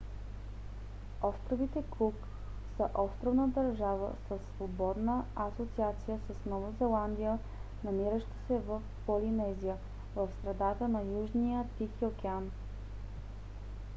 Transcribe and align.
островите 1.23 1.83
кук 1.89 2.15
са 2.77 2.89
островна 2.95 3.47
държава 3.47 4.13
със 4.27 4.41
свободна 4.55 5.25
асоциация 5.35 6.19
с 6.29 6.45
нова 6.45 6.71
зеландия 6.79 7.39
намираща 7.83 8.35
се 8.47 8.57
в 8.59 8.81
полинезия 9.05 9.77
в 10.15 10.29
средата 10.41 10.87
на 10.87 11.03
южния 11.03 11.65
тихи 11.77 12.05
океан 12.05 12.51